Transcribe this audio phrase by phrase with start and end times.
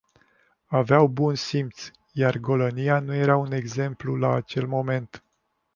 [0.69, 5.23] Aveau bun simț, iar golănia nu era un exemplu la acel moment.